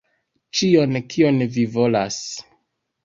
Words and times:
Ĉion 0.59 0.97
kion 1.13 1.37
vi 1.59 1.67
volas. 1.77 2.21